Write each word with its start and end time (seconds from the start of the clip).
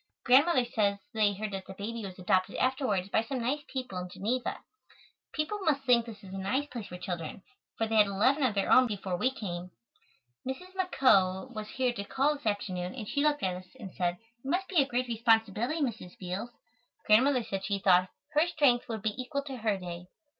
Grandmother 0.25 0.65
says 0.65 0.97
they 1.13 1.31
heard 1.35 1.51
that 1.51 1.67
the 1.67 1.75
baby 1.75 2.03
was 2.03 2.17
adopted 2.17 2.55
afterwards 2.55 3.09
by 3.09 3.21
some 3.21 3.37
nice 3.39 3.59
people 3.67 3.99
in 3.99 4.09
Geneva. 4.09 4.57
People 5.31 5.59
must 5.59 5.83
think 5.83 6.07
this 6.07 6.23
is 6.23 6.33
a 6.33 6.39
nice 6.39 6.65
place 6.65 6.87
for 6.87 6.97
children, 6.97 7.43
for 7.77 7.85
they 7.85 7.97
had 7.97 8.07
eleven 8.07 8.41
of 8.41 8.55
their 8.55 8.71
own 8.71 8.87
before 8.87 9.15
we 9.15 9.29
came. 9.29 9.69
Mrs. 10.43 10.73
McCoe 10.75 11.53
was 11.53 11.69
here 11.69 11.93
to 11.93 12.03
call 12.03 12.33
this 12.35 12.47
afternoon 12.47 12.95
and 12.95 13.07
she 13.07 13.21
looked 13.21 13.43
at 13.43 13.57
us 13.57 13.67
and 13.79 13.93
said: 13.93 14.17
"It 14.43 14.49
must 14.49 14.67
be 14.69 14.81
a 14.81 14.87
great 14.87 15.07
responsibility, 15.07 15.81
Mrs. 15.81 16.17
Beals." 16.17 16.49
Grandmother 17.05 17.43
said 17.43 17.63
she 17.63 17.77
thought 17.77 18.09
"her 18.31 18.47
strength 18.47 18.89
would 18.89 19.03
be 19.03 19.13
equal 19.21 19.43
to 19.43 19.57
her 19.57 19.77
day." 19.77 20.07